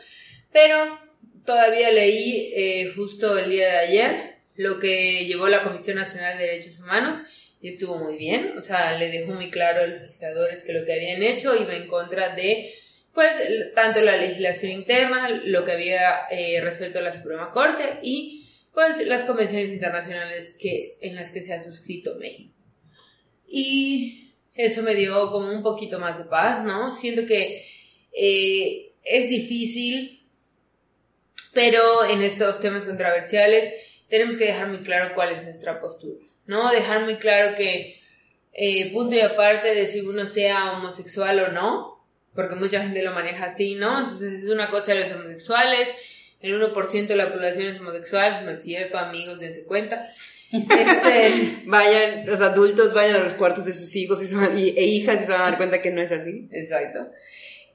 [0.54, 1.00] Pero
[1.44, 6.46] todavía leí eh, justo el día de ayer lo que llevó la Comisión Nacional de
[6.46, 7.18] Derechos Humanos
[7.62, 10.86] y estuvo muy bien, o sea, le dejó muy claro a los legisladores que lo
[10.86, 12.74] que habían hecho iba en contra de,
[13.14, 13.32] pues,
[13.76, 19.24] tanto la legislación interna, lo que había eh, resuelto la Suprema Corte y, pues, las
[19.24, 22.56] convenciones internacionales que, en las que se ha suscrito México.
[23.48, 26.96] Y eso me dio como un poquito más de paz, ¿no?
[26.96, 27.66] Siento que
[28.14, 30.20] eh, es difícil
[31.54, 33.74] Pero en estos temas controversiales
[34.10, 36.72] tenemos que dejar muy claro cuál es nuestra postura, ¿no?
[36.72, 38.00] Dejar muy claro que,
[38.54, 41.91] eh, punto y aparte de si uno sea homosexual o no,
[42.36, 44.00] porque mucha gente lo maneja así, ¿no?
[44.00, 45.90] Entonces es una cosa de los homosexuales,
[46.42, 50.08] el 1% de la población es homosexual, no es cierto, amigos, dense cuenta.
[50.52, 54.70] Este, vayan, los adultos vayan a los cuartos de sus hijos y, se van- y-
[54.78, 56.48] e hijas y se van a dar cuenta que no es así.
[56.52, 57.08] Exacto.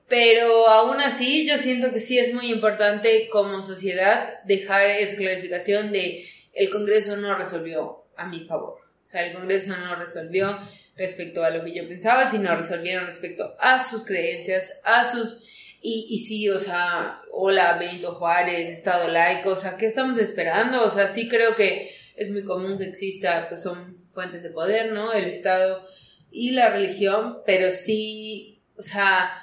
[0.08, 5.90] Pero aún así, yo siento que sí es muy importante como sociedad dejar esa clarificación
[5.90, 8.78] de el Congreso no resolvió a mi favor.
[9.06, 10.58] O sea, el Congreso no resolvió
[10.96, 15.38] respecto a lo que yo pensaba, sino resolvieron respecto a sus creencias, a sus...
[15.80, 20.84] Y, y sí, o sea, hola Benito Juárez, Estado laico, o sea, ¿qué estamos esperando?
[20.84, 24.90] O sea, sí creo que es muy común que exista, pues son fuentes de poder,
[24.90, 25.12] ¿no?
[25.12, 25.86] El Estado
[26.32, 29.40] y la religión, pero sí, o sea,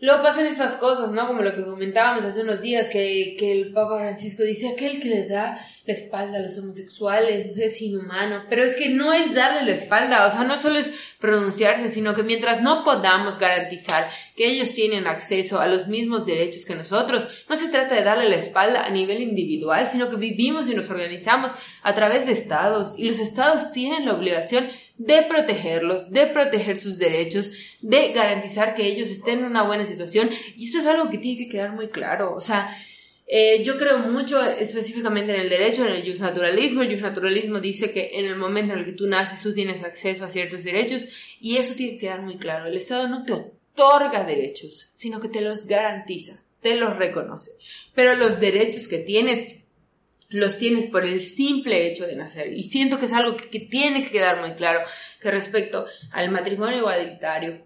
[0.00, 1.26] luego pasan estas cosas, ¿no?
[1.26, 5.08] Como lo que comentábamos hace unos días, que, que el Papa Francisco dice, aquel que
[5.08, 9.70] le da la espalda a los homosexuales es inhumano, pero es que no es darle
[9.70, 14.48] la espalda, o sea, no solo es pronunciarse, sino que mientras no podamos garantizar que
[14.48, 18.36] ellos tienen acceso a los mismos derechos que nosotros, no se trata de darle la
[18.36, 21.50] espalda a nivel individual, sino que vivimos y nos organizamos
[21.82, 24.68] a través de estados, y los estados tienen la obligación
[25.00, 30.28] de protegerlos, de proteger sus derechos, de garantizar que ellos estén en una buena situación.
[30.58, 32.34] Y esto es algo que tiene que quedar muy claro.
[32.34, 32.68] O sea,
[33.26, 36.82] eh, yo creo mucho específicamente en el derecho, en el justnaturalismo.
[36.82, 40.26] El justnaturalismo dice que en el momento en el que tú naces, tú tienes acceso
[40.26, 41.06] a ciertos derechos
[41.40, 42.66] y eso tiene que quedar muy claro.
[42.66, 47.52] El Estado no te otorga derechos, sino que te los garantiza, te los reconoce.
[47.94, 49.59] Pero los derechos que tienes
[50.30, 52.52] los tienes por el simple hecho de nacer.
[52.52, 54.80] Y siento que es algo que, tiene que quedar muy claro,
[55.20, 57.64] que respecto al matrimonio igualitario,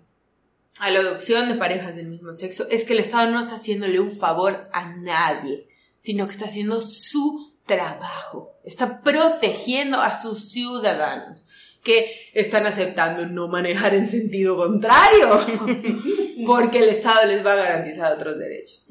[0.78, 4.00] a la adopción de parejas del mismo sexo, es que el Estado no está haciéndole
[4.00, 5.68] un favor a nadie,
[6.00, 11.44] sino que está haciendo su trabajo, está protegiendo a sus ciudadanos
[11.82, 15.46] que están aceptando no manejar en sentido contrario,
[16.46, 18.86] porque el Estado les va a garantizar otros derechos.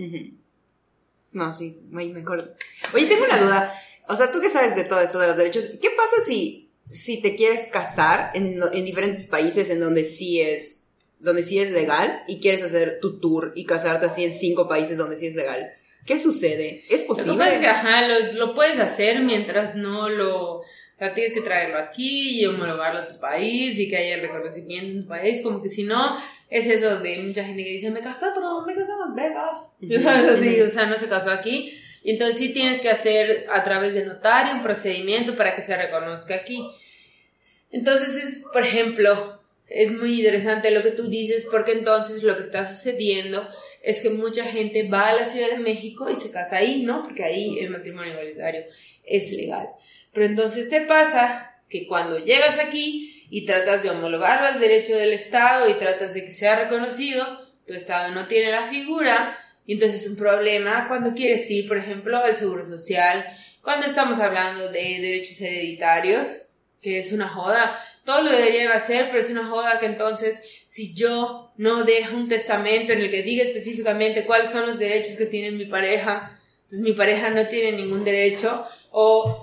[1.34, 2.56] No, sí, muy mejor.
[2.93, 3.82] Oye, tengo una duda.
[4.08, 7.22] O sea, tú que sabes de todo esto de los derechos, ¿qué pasa si, si
[7.22, 10.88] te quieres casar en, en diferentes países en donde sí es,
[11.19, 14.98] donde sí es legal y quieres hacer tu tour y casarte así en cinco países
[14.98, 15.74] donde sí es legal?
[16.06, 16.84] ¿Qué sucede?
[16.89, 17.67] ¿Es Lo que pasa es que, posible?
[17.67, 20.62] ajá, lo, lo puedes hacer mientras no lo...
[20.93, 24.21] O sea, tienes que traerlo aquí y homologarlo a tu país y que haya el
[24.21, 25.41] reconocimiento en tu país.
[25.41, 26.15] Como que si no,
[26.49, 29.77] es eso de mucha gente que dice, me casé, pero me casé en Las Vegas.
[30.03, 31.73] Sabes, así, o sea, no se casó aquí.
[32.03, 35.75] Y entonces sí tienes que hacer a través de notario un procedimiento para que se
[35.75, 36.67] reconozca aquí.
[37.71, 42.43] Entonces es, por ejemplo, es muy interesante lo que tú dices porque entonces lo que
[42.43, 43.47] está sucediendo
[43.82, 47.01] es que mucha gente va a la Ciudad de México y se casa ahí, ¿no?
[47.01, 48.65] Porque ahí el matrimonio igualitario
[49.03, 49.69] es legal.
[50.13, 55.13] Pero entonces te pasa que cuando llegas aquí y tratas de homologarlo al derecho del
[55.13, 57.26] Estado y tratas de que sea reconocido,
[57.65, 61.78] tu Estado no tiene la figura y entonces es un problema cuando quieres ir, por
[61.78, 63.26] ejemplo, al Seguro Social,
[63.62, 66.28] cuando estamos hablando de derechos hereditarios,
[66.82, 67.80] que es una joda.
[68.04, 72.28] Todos lo deberían hacer, pero es una joda que entonces, si yo no dejo un
[72.28, 76.82] testamento en el que diga específicamente cuáles son los derechos que tiene mi pareja, entonces
[76.82, 79.42] mi pareja no tiene ningún derecho, o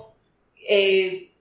[0.73, 1.31] eh,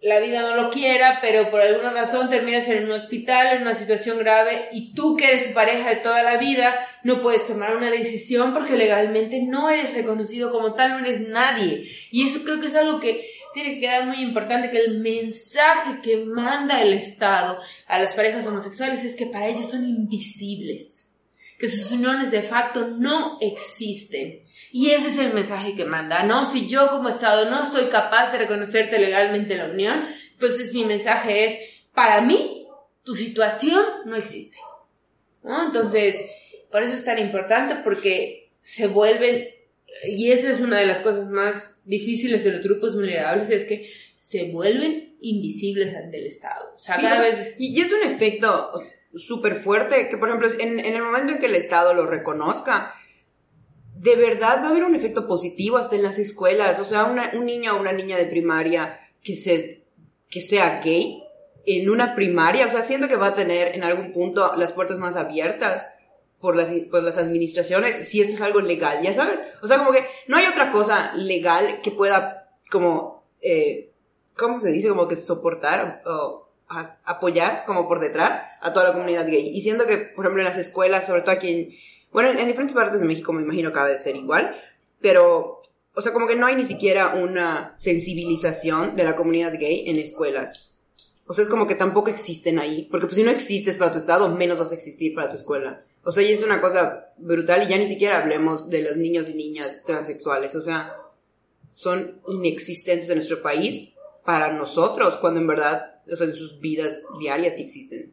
[0.00, 3.74] la vida no lo quiera, pero por alguna razón terminas en un hospital, en una
[3.74, 7.76] situación grave, y tú que eres su pareja de toda la vida, no puedes tomar
[7.76, 11.88] una decisión porque legalmente no eres reconocido como tal, no eres nadie.
[12.12, 16.00] Y eso creo que es algo que tiene que quedar muy importante, que el mensaje
[16.02, 21.12] que manda el Estado a las parejas homosexuales es que para ellos son invisibles,
[21.58, 24.41] que sus uniones de facto no existen.
[24.72, 26.50] Y ese es el mensaje que manda, ¿no?
[26.50, 31.44] Si yo como Estado no soy capaz de reconocerte legalmente la unión, entonces mi mensaje
[31.44, 31.58] es,
[31.92, 32.66] para mí,
[33.02, 34.56] tu situación no existe.
[35.42, 35.66] ¿No?
[35.66, 36.16] Entonces,
[36.70, 39.50] por eso es tan importante porque se vuelven,
[40.06, 43.92] y eso es una de las cosas más difíciles de los grupos vulnerables, es que
[44.16, 46.72] se vuelven invisibles ante el Estado.
[46.74, 47.56] O sea, Sí, cada vez...
[47.58, 48.72] Y, y es un efecto
[49.14, 52.94] súper fuerte que, por ejemplo, en, en el momento en que el Estado lo reconozca,
[54.02, 56.80] de verdad va a haber un efecto positivo hasta en las escuelas.
[56.80, 59.84] O sea, un niño o una niña de primaria que, se,
[60.28, 61.22] que sea gay
[61.64, 64.98] en una primaria, o sea, siento que va a tener en algún punto las puertas
[64.98, 65.86] más abiertas
[66.40, 69.40] por las, por las administraciones, si esto es algo legal, ya sabes.
[69.62, 73.92] O sea, como que no hay otra cosa legal que pueda, como, eh,
[74.36, 74.88] ¿cómo se dice?
[74.88, 76.48] Como que soportar o
[77.04, 79.56] apoyar como por detrás a toda la comunidad gay.
[79.56, 81.70] Y siento que, por ejemplo, en las escuelas, sobre todo aquí en,
[82.12, 84.54] bueno, en, en diferentes partes de México me imagino que ha de ser igual,
[85.00, 85.62] pero,
[85.94, 89.96] o sea, como que no hay ni siquiera una sensibilización de la comunidad gay en
[89.96, 90.78] escuelas.
[91.26, 93.98] O sea, es como que tampoco existen ahí, porque pues si no existes para tu
[93.98, 95.84] estado, menos vas a existir para tu escuela.
[96.04, 99.28] O sea, y es una cosa brutal y ya ni siquiera hablemos de los niños
[99.28, 100.54] y niñas transexuales.
[100.56, 100.96] O sea,
[101.68, 103.94] son inexistentes en nuestro país
[104.24, 108.12] para nosotros, cuando en verdad, o sea, en sus vidas diarias sí existen.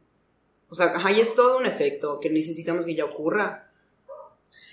[0.69, 3.68] O sea, ahí es todo un efecto que necesitamos que ya ocurra.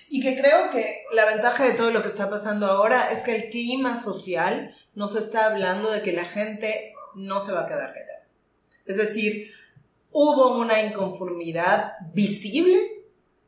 [0.09, 3.35] Y que creo que la ventaja de todo lo que está pasando ahora es que
[3.35, 7.93] el clima social nos está hablando de que la gente no se va a quedar
[7.93, 8.27] callada.
[8.85, 9.51] Es decir,
[10.11, 12.97] hubo una inconformidad visible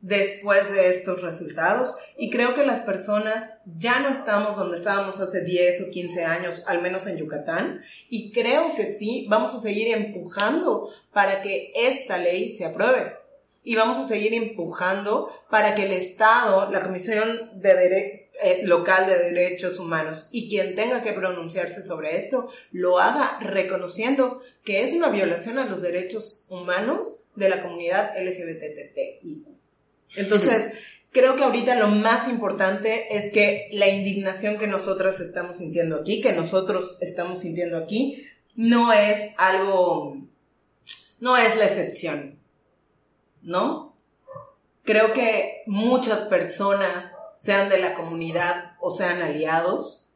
[0.02, 5.43] después de estos resultados y creo que las personas ya no estamos donde estábamos hace
[5.43, 9.93] 10 o 15 años, al menos en Yucatán, y creo que sí, vamos a seguir
[9.95, 13.19] empujando para que esta ley se apruebe.
[13.70, 19.32] Y vamos a seguir empujando para que el Estado, la Comisión de eh, Local de
[19.32, 25.10] Derechos Humanos y quien tenga que pronunciarse sobre esto, lo haga reconociendo que es una
[25.10, 29.46] violación a los derechos humanos de la comunidad LGBTTI.
[30.16, 30.74] Entonces,
[31.12, 36.22] creo que ahorita lo más importante es que la indignación que nosotras estamos sintiendo aquí,
[36.22, 40.18] que nosotros estamos sintiendo aquí, no es algo,
[41.20, 42.38] no es la excepción,
[43.41, 43.95] ¿no?
[44.84, 50.08] Creo que muchas personas, sean de la comunidad o sean aliados,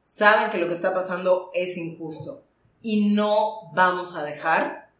[0.00, 2.44] saben que lo que está pasando es injusto
[2.82, 4.90] y no vamos a dejar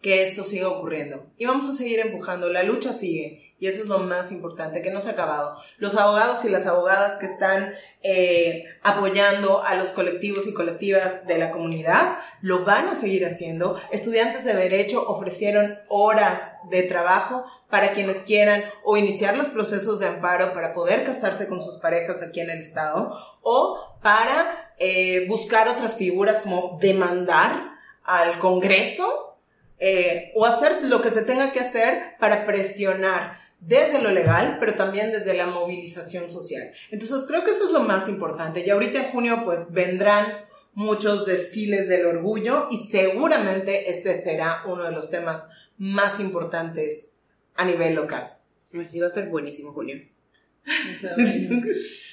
[0.00, 1.26] que esto siga ocurriendo.
[1.36, 4.90] Y vamos a seguir empujando, la lucha sigue y eso es lo más importante, que
[4.90, 5.54] no se ha acabado.
[5.76, 11.36] Los abogados y las abogadas que están eh, apoyando a los colectivos y colectivas de
[11.36, 13.78] la comunidad lo van a seguir haciendo.
[13.92, 20.06] Estudiantes de Derecho ofrecieron horas de trabajo para quienes quieran o iniciar los procesos de
[20.06, 25.68] amparo para poder casarse con sus parejas aquí en el Estado o para eh, buscar
[25.68, 27.72] otras figuras como demandar
[28.04, 29.36] al Congreso
[29.78, 34.74] eh, o hacer lo que se tenga que hacer para presionar desde lo legal, pero
[34.74, 36.72] también desde la movilización social.
[36.90, 38.64] Entonces creo que eso es lo más importante.
[38.66, 40.26] Y ahorita en junio pues vendrán
[40.72, 45.46] muchos desfiles del orgullo y seguramente este será uno de los temas
[45.76, 47.16] más importantes
[47.54, 48.34] a nivel local.
[48.70, 50.00] Sí, va a estar buenísimo junio.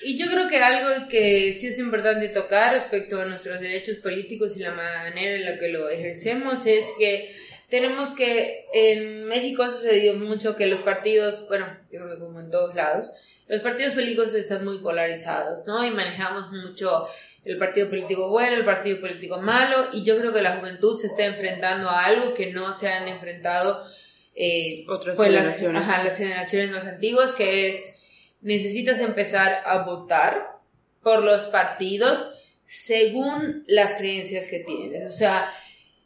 [0.04, 4.58] y yo creo que algo que sí es importante tocar respecto a nuestros derechos políticos
[4.58, 7.30] y la manera en la que lo ejercemos es que
[7.70, 12.40] tenemos que en México ha sucedido mucho que los partidos, bueno, yo creo que como
[12.40, 13.12] en todos lados,
[13.48, 15.86] los partidos políticos están muy polarizados, ¿no?
[15.86, 17.08] Y manejamos mucho
[17.44, 21.08] el partido político bueno, el partido político malo, y yo creo que la juventud se
[21.08, 23.86] está enfrentando a algo que no se han enfrentado
[24.36, 25.82] eh, otras pues generaciones.
[25.82, 27.94] Las, ajá, las generaciones más antiguas, que es
[28.42, 30.60] necesitas empezar a votar
[31.02, 32.28] por los partidos
[32.66, 35.14] según las creencias que tienes.
[35.14, 35.52] O sea,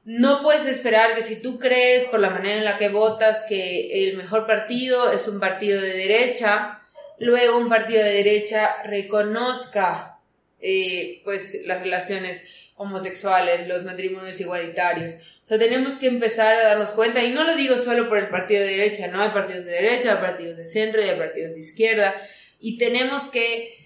[0.04, 4.08] no puedes esperar que si tú crees por la manera en la que votas que
[4.08, 6.82] el mejor partido es un partido de derecha,
[7.20, 10.20] luego un partido de derecha reconozca
[10.60, 12.44] eh, pues las relaciones
[12.76, 15.14] homosexuales, los matrimonios igualitarios.
[15.14, 18.30] O sea, tenemos que empezar a darnos cuenta, y no lo digo solo por el
[18.30, 21.54] partido de derecha, no hay partidos de derecha, hay partidos de centro y hay partidos
[21.54, 22.16] de izquierda,
[22.60, 23.78] y tenemos que,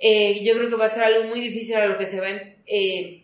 [0.00, 2.56] eh, yo creo que va a ser algo muy difícil a lo que se ven
[2.66, 3.19] eh,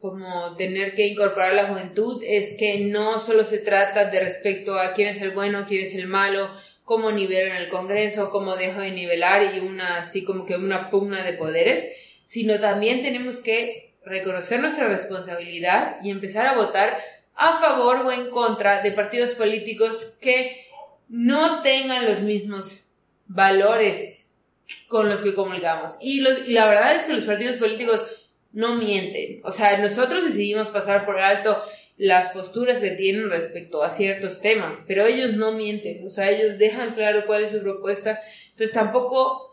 [0.00, 4.94] como tener que incorporar la juventud es que no solo se trata de respecto a
[4.94, 6.50] quién es el bueno, quién es el malo,
[6.84, 10.88] cómo nivelo en el Congreso, cómo dejo de nivelar y una así como que una
[10.88, 11.86] pugna de poderes,
[12.24, 16.98] sino también tenemos que reconocer nuestra responsabilidad y empezar a votar
[17.34, 20.66] a favor o en contra de partidos políticos que
[21.08, 22.72] no tengan los mismos
[23.26, 24.24] valores
[24.88, 25.96] con los que comunicamos.
[26.00, 28.04] Y, los, y la verdad es que los partidos políticos
[28.52, 29.40] no mienten.
[29.44, 31.56] O sea, nosotros decidimos pasar por alto
[31.96, 36.56] las posturas que tienen respecto a ciertos temas, pero ellos no mienten, o sea, ellos
[36.56, 38.20] dejan claro cuál es su propuesta,
[38.52, 39.50] entonces tampoco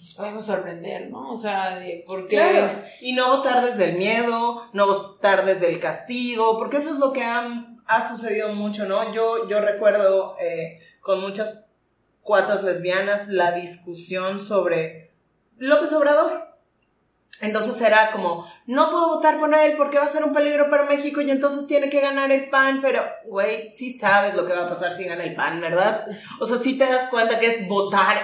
[0.00, 1.32] nos podemos sorprender, ¿no?
[1.32, 2.36] O sea, de por qué...
[2.36, 6.98] Claro, y no votar desde el miedo, no votar desde el castigo, porque eso es
[6.98, 9.12] lo que ha, ha sucedido mucho, ¿no?
[9.12, 11.66] Yo, yo recuerdo eh, con muchas
[12.22, 15.10] cuatas lesbianas la discusión sobre
[15.58, 16.49] López Obrador.
[17.40, 20.84] Entonces era como, no puedo votar por él porque va a ser un peligro para
[20.84, 24.66] México y entonces tiene que ganar el PAN, pero, güey, sí sabes lo que va
[24.66, 26.06] a pasar si gana el PAN, ¿verdad?
[26.38, 28.18] O sea, sí te das cuenta que es votar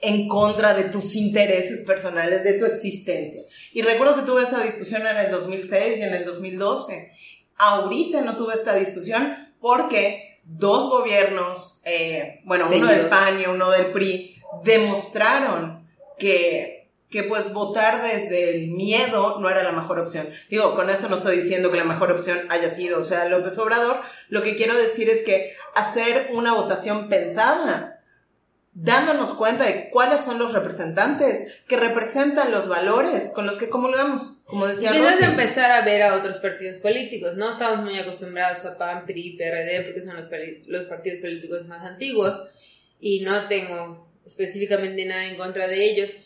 [0.00, 3.42] en contra de tus intereses personales, de tu existencia.
[3.72, 7.12] Y recuerdo que tuve esa discusión en el 2006 y en el 2012.
[7.56, 13.70] Ahorita no tuve esta discusión porque dos gobiernos, eh, bueno, uno del PAN y uno
[13.70, 15.86] del PRI, demostraron
[16.18, 16.77] que,
[17.10, 20.28] que pues votar desde el miedo no era la mejor opción.
[20.50, 23.56] Digo, con esto no estoy diciendo que la mejor opción haya sido, o sea, López
[23.58, 27.98] Obrador, lo que quiero decir es que hacer una votación pensada
[28.80, 34.38] dándonos cuenta de cuáles son los representantes que representan los valores con los que comulgamos,
[34.44, 35.24] como decía Y Rosy.
[35.24, 37.50] empezar a ver a otros partidos políticos, ¿no?
[37.50, 40.28] Estamos muy acostumbrados a PAN, PRI, PRD, porque son los,
[40.66, 42.40] los partidos políticos más antiguos,
[43.00, 46.16] y no tengo específicamente nada en contra de ellos,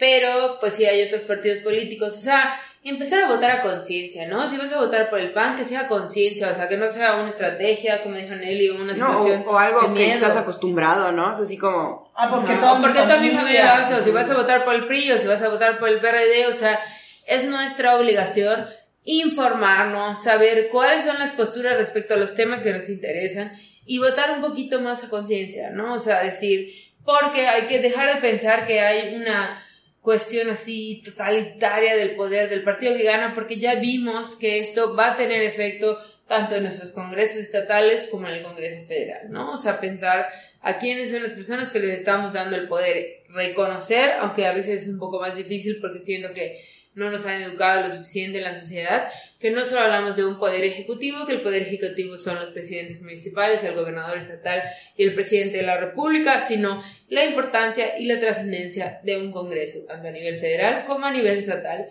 [0.00, 4.48] pero pues sí hay otros partidos políticos, o sea, empezar a votar a conciencia, ¿no?
[4.48, 7.16] Si vas a votar por el PAN, que sea conciencia, o sea, que no sea
[7.16, 11.12] una estrategia, como dijo Nelly, una No, situación o, o algo de que estás acostumbrado,
[11.12, 11.32] ¿no?
[11.32, 12.10] Es así como...
[12.16, 14.34] Ah, porque No, toda mi porque toda mi familia lo hace, o si vas a
[14.34, 16.80] votar por el PRI o si vas a votar por el PRD, o sea,
[17.26, 18.66] es nuestra obligación
[19.04, 23.52] informarnos, saber cuáles son las posturas respecto a los temas que nos interesan
[23.84, 25.94] y votar un poquito más a conciencia, ¿no?
[25.94, 26.70] O sea, decir,
[27.04, 29.62] porque hay que dejar de pensar que hay una
[30.02, 35.12] cuestión así totalitaria del poder del partido que gana, porque ya vimos que esto va
[35.12, 39.52] a tener efecto tanto en nuestros congresos estatales como en el Congreso Federal, ¿no?
[39.52, 40.28] O sea, pensar
[40.62, 44.82] a quiénes son las personas que les estamos dando el poder, reconocer, aunque a veces
[44.82, 46.60] es un poco más difícil porque siento que
[46.94, 50.38] no nos han educado lo suficiente en la sociedad, que no solo hablamos de un
[50.38, 54.62] poder ejecutivo, que el poder ejecutivo son los presidentes municipales, el gobernador estatal
[54.96, 59.80] y el presidente de la república, sino la importancia y la trascendencia de un congreso,
[59.86, 61.86] tanto a nivel federal como a nivel estatal,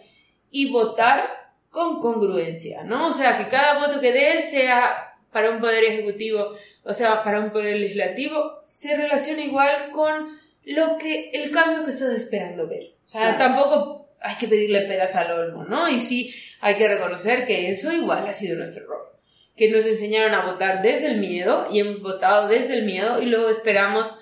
[0.52, 1.30] y votar
[1.70, 3.08] con congruencia, ¿no?
[3.08, 7.40] O sea, que cada voto que des sea para un poder ejecutivo, o sea, para
[7.40, 12.96] un poder legislativo, se relaciona igual con lo que, el cambio que estás esperando ver.
[13.06, 13.38] O sea, Claro.
[13.38, 15.90] tampoco hay que pedirle peras al olmo, ¿no?
[15.90, 19.20] Y sí, hay que reconocer que eso igual ha sido nuestro error.
[19.56, 23.26] Que nos enseñaron a votar desde el miedo y hemos votado desde el miedo y
[23.26, 24.14] luego esperamos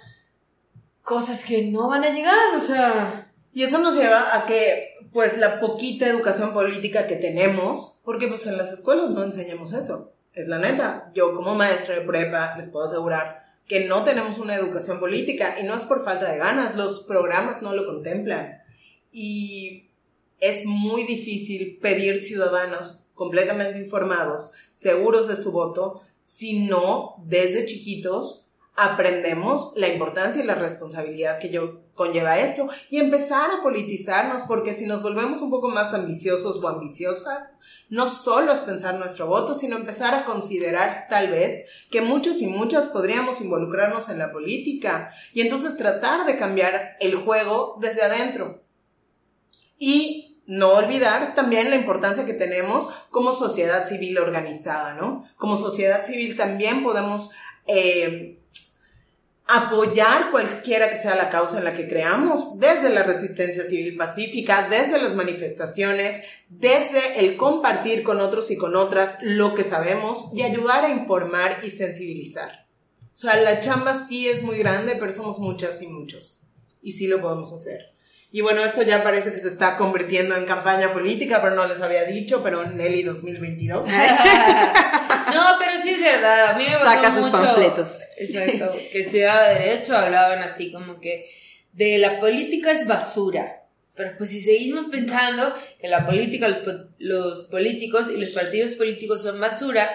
[1.01, 5.37] cosas que no van a llegar, o sea, Y eso nos lleva a que, pues,
[5.37, 10.13] la poquita educación política que tenemos, porque pues en las escuelas no enseñamos eso.
[10.33, 11.09] Es la neta.
[11.15, 15.65] Yo como maestra de prepa les puedo asegurar que no tenemos una educación política y
[15.65, 18.61] no es por falta de ganas, los programas no lo contemplan.
[19.11, 19.86] Y
[20.39, 28.47] es muy difícil pedir ciudadanos completamente informados, seguros de su voto, si no desde chiquitos
[28.77, 31.59] aprendemos la importancia y la responsabilidad que
[31.95, 36.67] conlleva esto y empezar a politizarnos, porque si nos volvemos un poco más ambiciosos o
[36.67, 37.59] ambiciosas,
[37.89, 42.45] no solo es pensar nuestro voto, sino empezar a considerar tal vez que muchos y
[42.45, 48.61] muchas podríamos involucrarnos en la política y entonces tratar de cambiar el juego desde adentro.
[49.79, 55.23] Y no olvidar también la importancia que tenemos como sociedad civil organizada, ¿no?
[55.35, 57.31] Como sociedad civil también podemos
[57.67, 58.39] eh,
[59.45, 64.67] apoyar cualquiera que sea la causa en la que creamos, desde la resistencia civil pacífica,
[64.69, 70.43] desde las manifestaciones, desde el compartir con otros y con otras lo que sabemos y
[70.43, 72.67] ayudar a informar y sensibilizar.
[73.13, 76.39] O sea, la chamba sí es muy grande, pero somos muchas y muchos.
[76.81, 77.96] Y sí lo podemos hacer.
[78.31, 81.81] Y bueno, esto ya parece que se está convirtiendo en campaña política, pero no les
[81.81, 83.87] había dicho, pero Nelly 2022.
[85.33, 86.51] No, pero sí es verdad.
[86.51, 87.31] A mí me gustó Saca sus mucho.
[87.43, 87.99] panfletos.
[88.17, 88.73] Exacto.
[88.91, 91.25] Que de Derecho hablaban así como que
[91.73, 93.63] de la política es basura.
[93.95, 98.75] Pero pues si seguimos pensando que la política, los, po- los políticos y los partidos
[98.75, 99.89] políticos son basura,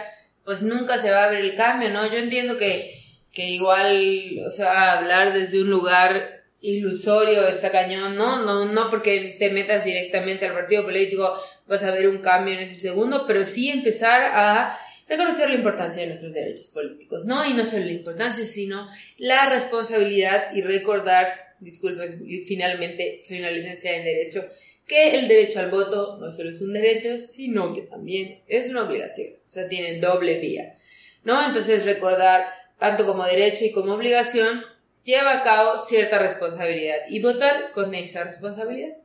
[0.45, 2.07] pues nunca se va a ver el cambio, ¿no?
[2.07, 3.01] Yo entiendo que,
[3.33, 8.45] que igual, o sea, hablar desde un lugar ilusorio está cañón, ¿no?
[8.45, 11.35] No, no porque te metas directamente al partido político
[11.67, 16.03] vas a ver un cambio en ese segundo, pero sí empezar a reconocer la importancia
[16.03, 17.45] de nuestros derechos políticos, ¿no?
[17.45, 18.89] Y no solo la importancia, sino
[19.19, 24.45] la responsabilidad y recordar, disculpen, y finalmente soy una licenciada en Derecho,
[24.87, 28.85] que el derecho al voto no solo es un derecho, sino que también es una
[28.85, 30.77] obligación, o sea, tiene doble vía,
[31.25, 31.45] ¿no?
[31.45, 32.47] Entonces recordar,
[32.79, 34.63] tanto como derecho y como obligación,
[35.05, 38.97] lleva a cabo cierta responsabilidad y votar con esa responsabilidad.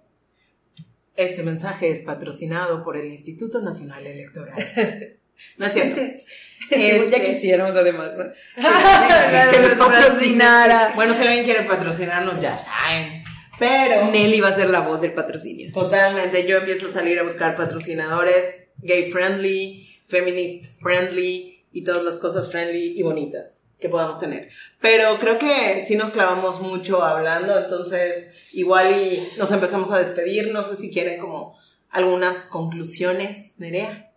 [1.15, 4.57] Este mensaje es patrocinado por el Instituto Nacional Electoral.
[5.57, 6.01] No es cierto.
[6.71, 8.23] ya Este, quisiéramos además, ¿no?
[9.51, 10.93] que nos patrocinara.
[10.95, 13.21] Bueno, si alguien quiere patrocinarnos, ya saben.
[13.59, 15.71] Pero Nelly va a ser la voz del patrocinio.
[15.71, 18.45] totalmente, yo empiezo a salir a buscar patrocinadores
[18.77, 24.49] gay friendly, feminist friendly y todas las cosas friendly y bonitas que podamos tener.
[24.81, 30.51] Pero creo que sí nos clavamos mucho hablando, entonces igual y nos empezamos a despedir.
[30.51, 31.57] No sé si quieren como
[31.89, 34.11] algunas conclusiones, Nerea.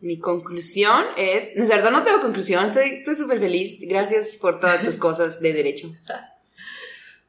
[0.00, 3.78] Mi conclusión es, de verdad no tengo conclusión, estoy estoy súper feliz.
[3.80, 5.92] Gracias por todas tus cosas de derecho.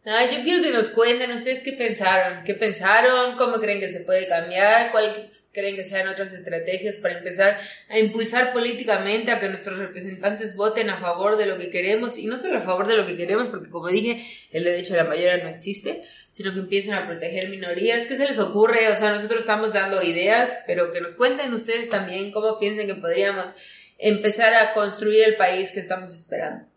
[0.08, 4.02] Ay, yo quiero que nos cuenten ustedes qué pensaron, qué pensaron, cómo creen que se
[4.02, 7.58] puede cambiar, cuáles creen que sean otras estrategias para empezar
[7.90, 12.28] a impulsar políticamente a que nuestros representantes voten a favor de lo que queremos y
[12.28, 15.06] no solo a favor de lo que queremos, porque como dije, el derecho a la
[15.06, 18.06] mayoría no existe, sino que empiecen a proteger minorías.
[18.06, 18.90] ¿Qué se les ocurre?
[18.90, 22.94] O sea, nosotros estamos dando ideas, pero que nos cuenten ustedes también cómo piensan que
[22.94, 23.56] podríamos
[23.98, 26.75] empezar a construir el país que estamos esperando.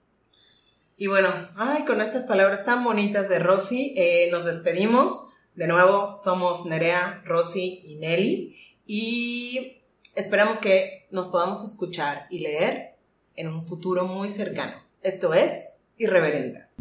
[1.01, 5.29] Y bueno, ay, con estas palabras tan bonitas de Rosy, eh, nos despedimos.
[5.55, 8.57] De nuevo, somos Nerea, Rosy y Nelly.
[8.85, 9.81] Y
[10.17, 12.97] esperamos que nos podamos escuchar y leer
[13.37, 14.75] en un futuro muy cercano.
[15.01, 16.75] Esto es Irreverentas.